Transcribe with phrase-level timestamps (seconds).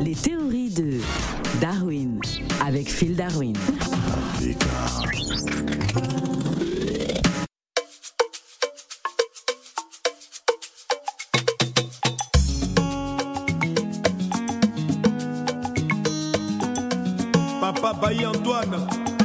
[0.00, 1.00] Les théories de
[1.60, 2.20] Darwin
[2.64, 3.54] avec Phil Darwin.
[17.60, 19.17] Papa Bailly Antoine.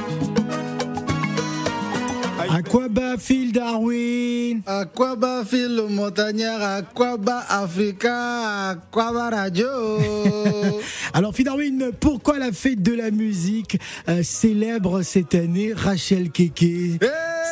[2.50, 4.62] Aquaba Phil Darwin?
[4.66, 9.68] Aquaba Phil le montagnard, Aquaba Africa, Aquaba Radio?
[11.14, 13.80] Alors Phil Darwin, pourquoi la fête de la musique
[14.10, 17.00] euh, célèbre cette année Rachel Keke?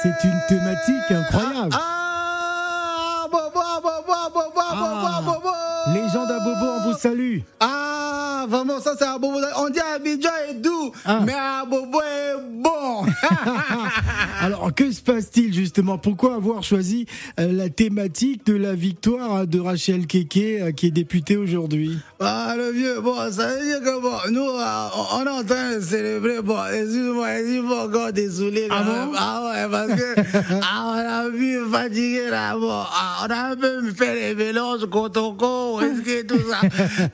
[0.04, 1.74] C'est une thématique incroyable.
[1.74, 5.22] Ah, bobo, bobo, bobo, Ah.
[5.24, 5.50] bobo, bobo.
[5.94, 7.40] Légende à Bobo, on vous salue.
[7.60, 9.40] Ah, vraiment, ça c'est un bobo.
[9.58, 11.20] On dit Abidjan est doux, Ah.
[11.26, 13.06] mais un bobo est bon.
[14.42, 16.00] Alors que se passe-t-il justement?
[16.00, 17.06] Pourquoi avoir choisi
[17.40, 22.00] euh, la thématique de la victoire de Rachel Keke euh, qui est députée aujourd'hui?
[22.20, 25.82] Ah, le vieux, bon, ça veut dire que bon, nous, on est en train de
[25.82, 28.68] célébrer, bon, excuse-moi, excuse-moi encore désolé.
[28.72, 29.16] Ah bon même.
[29.16, 30.22] Ah ouais, parce que,
[30.64, 35.80] ah, on a vu fatigué là, bon, ah, on a peu fait les mélanges, cotoco,
[35.80, 36.62] whisky, tout ça.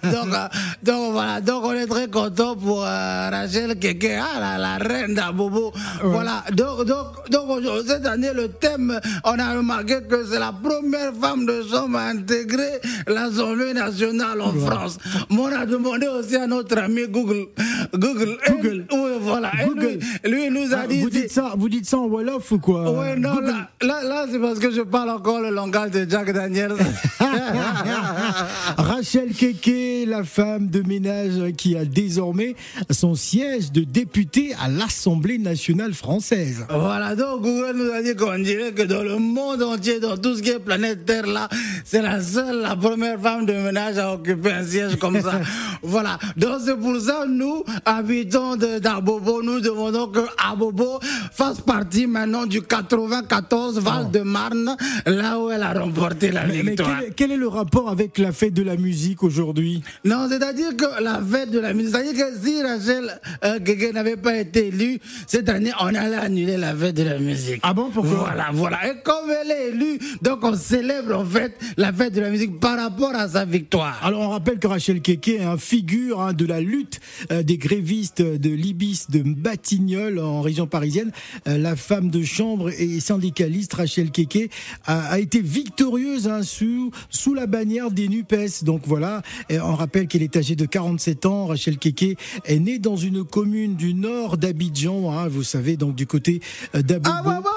[0.10, 0.48] donc, euh,
[0.82, 5.14] donc voilà, donc on est très content pour euh, Rachel Keke, ah, la, la reine
[5.14, 5.74] d'Abobo.
[6.04, 11.14] Voilà, donc, donc, donc cette année, le thème, on a remarqué que c'est la première
[11.20, 14.98] femme de chambre à intégrer l'Assemblée nationale en France.
[15.30, 17.48] Mais on a demandé aussi à notre ami Google.
[17.94, 18.38] Google.
[18.48, 18.86] Google.
[18.92, 19.52] Oui, voilà.
[19.66, 20.00] Google.
[20.26, 21.02] Lui, lui, il nous a Ah, dit.
[21.02, 22.92] Vous dites ça, vous dites ça en Wolof ou quoi?
[22.92, 23.48] Ouais, non, Google.
[23.48, 26.74] là, là, là, c'est parce que je parle encore le langage de Jack Daniels.
[28.78, 32.56] Rachel Keke, la femme de ménage qui a désormais
[32.90, 36.66] son siège de députée à l'Assemblée nationale française.
[36.70, 40.36] Voilà, donc Google nous a dit qu'on dirait que dans le monde entier, dans tout
[40.36, 41.48] ce qui est planète Terre là,
[41.86, 45.40] c'est la seule, la première femme de ménage à occuper un siège comme ça.
[45.84, 51.00] voilà, donc c'est pour ça, nous, habitants de- d'Abobo, nous demandons que Abobo
[51.32, 56.98] fasse partie maintenant du 94 Val-de-Marne, là où elle a remporté la Mais, mais victoire.
[57.00, 59.82] quel, est- quel est le rapport avec la fête de la musique aujourd'hui?
[60.06, 64.36] Non, c'est-à-dire que la fête de la musique, c'est-à-dire que si Rachel euh, n'avait pas
[64.38, 67.60] été élue, cette année, on allait annuler la fête de la musique.
[67.64, 68.18] Ah bon, pourquoi?
[68.18, 68.88] Voilà, voilà.
[68.90, 72.60] Et comme elle est élue, donc on célèbre en fait la fête de la musique
[72.60, 74.00] par rapport à sa victoire.
[74.04, 77.00] Alors on rappelle que Rachel Keke est un figure hein, de la lutte
[77.32, 81.12] euh, des grévistes de l'Ibis de Batignolles en région parisienne.
[81.48, 84.50] Euh, la femme de chambre et syndicaliste Rachel Keke
[84.86, 88.64] a, a été victorieuse hein, sous, sous la bannière des NUPES.
[88.64, 91.46] Donc voilà, et on rappelle qu'elle est âgée de 47 ans.
[91.46, 96.08] Rachel Keke est née dans une commune du nord d'Abidjan, hein, vous savez, donc du
[96.08, 96.42] côté
[96.76, 97.10] euh, d'Abobo.
[97.14, 97.50] Ah, Bobo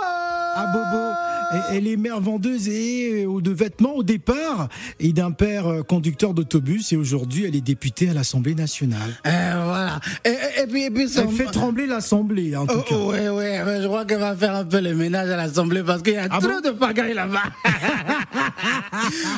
[0.56, 1.29] à Bobo.
[1.72, 4.68] Elle est mère vendeuse et euh, de vêtements au départ
[4.98, 9.10] et d'un père euh, conducteur d'autobus et aujourd'hui elle est députée à l'Assemblée nationale.
[9.24, 9.28] Eh,
[9.64, 10.00] voilà.
[10.24, 13.30] Et, et- et puis, et puis Elle fait trembler l'Assemblée en tout Oh, cas.
[13.32, 16.14] ouais, mais je crois qu'elle va faire un peu le ménage à l'Assemblée parce qu'il
[16.14, 17.42] y a Ah trop bon de pagaille là-bas.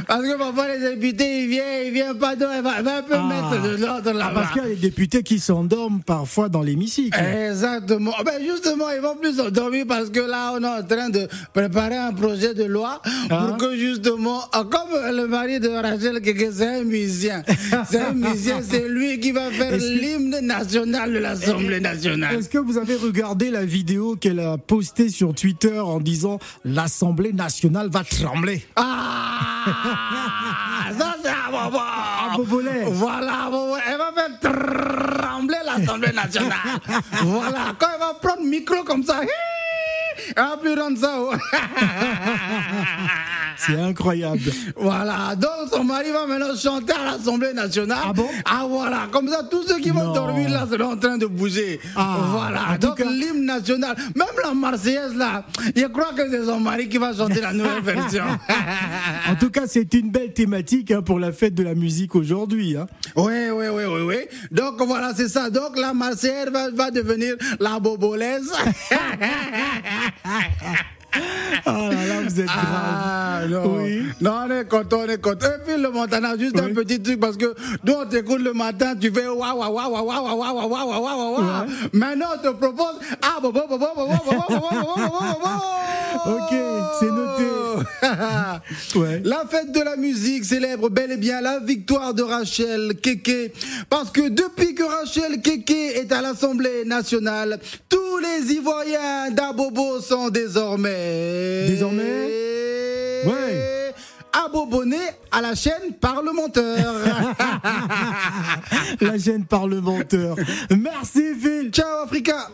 [0.07, 3.03] parce que parfois les députés, ils viennent, ils viennent pas, elle va, elle va un
[3.03, 3.29] peu Ah.
[3.51, 4.33] mettre de l'ordre Ah, là-bas.
[4.35, 7.19] parce qu'il y a des députés qui s'endorment parfois dans l'hémicycle.
[7.19, 8.13] Exactement.
[8.25, 11.97] Ben justement, ils vont plus s'endormir parce que là, on est en train de préparer
[12.09, 13.47] un projet de loi Ah.
[13.47, 17.43] pour que justement, ah, comme le mari de Rachel Keke, c'est un musicien.
[17.91, 22.37] C'est un musicien, c'est lui qui va faire l'hymne national de l'Assemblée nationale.
[22.37, 27.33] Est-ce que vous avez regardé la vidéo qu'elle a postée sur Twitter en disant l'Assemblée
[27.33, 29.65] nationale va trembler Ah
[30.99, 32.85] Ça, c'est un bobo Un bobolet.
[32.87, 33.51] Voilà.
[33.89, 34.41] Elle va faire
[35.19, 36.53] trembler l'Assemblée nationale.
[37.23, 39.21] voilà, quand elle va prendre le micro comme ça,
[40.37, 41.33] va plus oh.
[43.57, 44.41] C'est incroyable.
[44.77, 47.99] Voilà, donc son mari va maintenant chanter à l'Assemblée nationale.
[48.09, 51.17] Ah bon Ah voilà, comme ça, tous ceux qui vont dormir là seront en train
[51.17, 51.79] de bouger.
[51.95, 55.45] Ah, voilà, donc cas- l'hymne national, même la Marseillaise là,
[55.77, 58.25] je crois que c'est son mari qui va chanter la nouvelle version.
[59.31, 62.77] En tout cas, c'est une belle thématique hein, pour la fête de la musique aujourd'hui.
[62.77, 62.87] hein.
[63.17, 64.12] Oui, oui, oui, oui,
[64.51, 65.51] Donc voilà, c'est ça.
[65.51, 68.53] Donc la Marseillaise va, va devenir la bobolaise.
[71.67, 72.65] Ah là là, vous êtes grave.
[72.65, 73.83] Ah, non.
[73.83, 74.03] Oui.
[74.21, 75.47] Non, on est content, on est content.
[75.47, 77.55] Et puis le Montana, juste un petit truc parce que
[77.85, 81.35] nous on t'écoute le matin, tu fais waouh, waouh, waouh, waouh, waouh, waouh, waouh, waouh,
[81.35, 81.67] waouh.
[81.93, 86.02] Maintenant on te propose ah, bobo, bobo, bobo, bobo, bobo, bobo, bobo.
[86.27, 86.55] Ok,
[87.01, 87.43] c'est noté.
[88.95, 89.23] Ouais.
[89.25, 93.53] La fête de la musique célèbre bel et bien la victoire de Rachel Keke.
[93.89, 100.29] Parce que depuis que Rachel Keke est à l'Assemblée nationale, tous les Ivoiriens d'Abobo sont
[100.29, 101.67] désormais.
[101.69, 102.03] Désormais
[103.25, 103.93] Ouais.
[105.31, 106.93] à la chaîne parlementaire.
[109.01, 110.35] la chaîne parlementaire.
[110.71, 111.71] Merci Phil.
[111.73, 112.49] Ciao Africa.